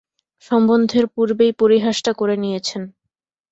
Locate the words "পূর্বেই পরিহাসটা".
1.07-2.11